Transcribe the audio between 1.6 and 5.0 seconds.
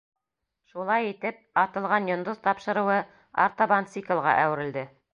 «Атылған йондоҙ» тапшырыуы артабан циклға әүерелде».